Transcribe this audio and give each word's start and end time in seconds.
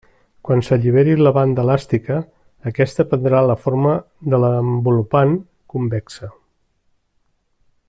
Quan 0.47 0.61
s'alliberi 0.67 1.11
la 1.19 1.33
banda 1.37 1.65
elàstica, 1.67 2.17
aquesta 2.71 3.05
prendrà 3.11 3.43
la 3.51 3.57
forma 3.67 3.93
de 4.35 4.41
l'envolupant 4.45 5.37
convexa. 5.75 6.33